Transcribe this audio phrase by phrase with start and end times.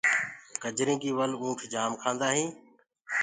[0.61, 2.55] گجرينٚ ڪي ول اُنٺ جآم کآندآ هينٚ۔